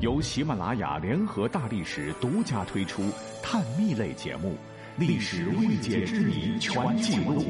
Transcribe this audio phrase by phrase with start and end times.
[0.00, 3.02] 由喜马拉雅联合大历史独家推出
[3.42, 4.50] 探秘类节目
[4.98, 7.42] 《历史未解之谜全记录》，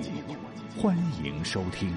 [0.80, 1.93] 欢迎收听。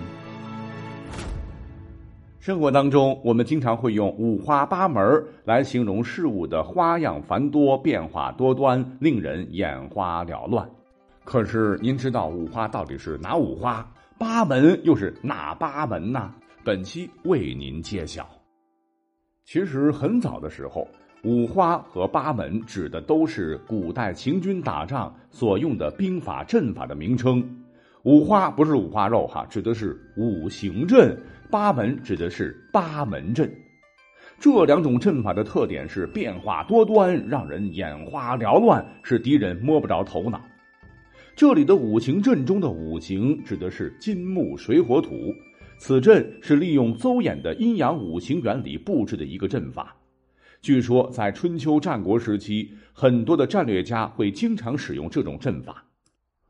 [2.40, 10.68] 生活当中，我们经常会用五花八门来形容事物的花样繁多、变化多端，令人眼花缭乱。
[11.24, 13.88] 可是，您知道五花到底是哪五花？
[14.18, 16.34] 八门又是哪八门呢？
[16.64, 18.28] 本期为您揭晓。
[19.52, 20.88] 其实很早的时候，
[21.24, 27.44] 五花和八门指的都是古代行军打仗所用的兵法阵法的名称。
[28.04, 31.18] 五花不是五花肉哈，指的是五行阵；
[31.50, 33.52] 八门指的是八门阵。
[34.40, 40.40] 这两种阵法的特点是变化多端，让人眼花缭乱，使敌人摸不着头脑。
[41.36, 45.34] 这里的五行阵中的五行指的是金木水火土。
[45.80, 49.96] 此阵是利用邹衍的阴阳五行原理布置的一个阵法。
[50.62, 55.86] 据说在春秋战国时期，很多的战略家会经常使用这种阵法。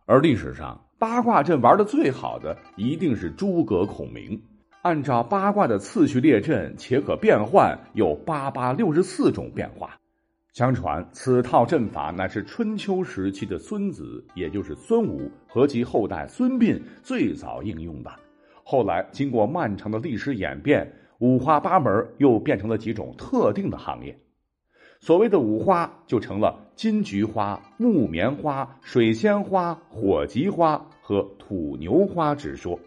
[0.08, 4.42] 而历史上八卦阵玩的最好的一定是诸葛孔明。
[4.82, 9.96] 按照八卦的次序列阵，且可变换，有八八六十四种变化。
[10.54, 18.12] 相传此套阵法乃是春秋时期的孙子，也就是孙武和其后代孙膑最早应用的。
[18.72, 24.16] 后来，经过漫长的历史演变，五花八门又变成了几种特定的行业。
[25.00, 32.80] 所谓的五花，就成了金菊花、木棉花、水仙花、火棘花和土牛花之说。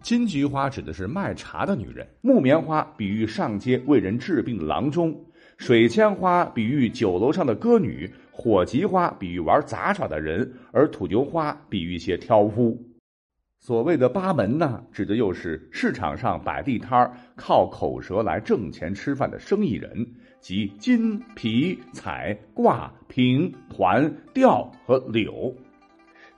[0.00, 5.12] 金菊花指的是卖茶的女人，木棉花比喻上街为人治病的郎中，
[5.56, 12.80] 水仙花比喻酒楼上的歌女，火棘花比喻玩杂耍的人，而土牛花比喻一些挑夫。
[13.60, 25.54] 所谓的八门呢，指的又是市场上摆地摊靠口舌来挣钱吃饭的生意人，即金、皮、彩、卦、平、团、调和柳。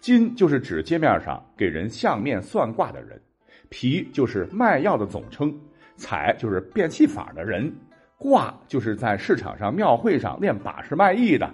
[0.01, 3.23] 金就是指街面上给人相面算卦的人，
[3.69, 5.57] 皮就是卖药的总称，
[5.95, 7.73] 彩就是变戏法的人，
[8.19, 11.49] 卦就是在市场上庙会上练把式卖艺的，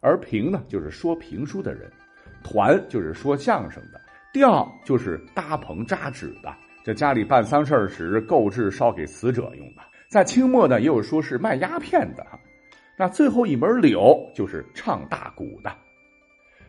[0.00, 1.90] 而平呢就是说评书的人，
[2.44, 4.00] 团就是说相声的。
[4.32, 6.50] 第二就是搭棚扎纸的，
[6.82, 9.82] 这家里办丧事时购置烧给死者用的。
[10.08, 12.26] 在清末呢，也有说是卖鸦片的。
[12.96, 15.70] 那最后一门柳就是唱大鼓的。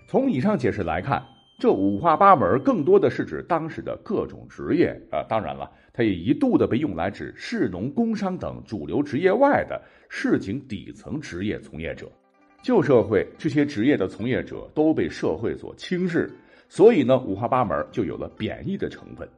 [0.08, 1.24] 从以上解释来看，
[1.58, 5.24] 这五花八门更多的是指当时的各种职业啊。
[5.30, 12.12] 当然了，它也一度的被用来指士农工商等主流职业外的市井底层职业从业者。
[12.64, 16.32] 旧社会这些职业的从业者都被社会所轻视。
[16.70, 19.30] 所以呢，五花八门就有了贬义的成分。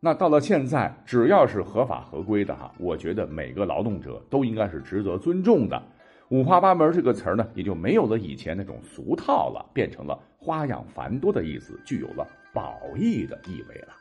[0.00, 5.82] 那到了现在，只要是合法合规的哈，我觉得每个劳动者都应该是值得尊重的。
[6.30, 13.98] 五花八门这个词儿呢，也就没有了以前那种俗套了，变成了花样繁多的意思，具有了褒义的意味了。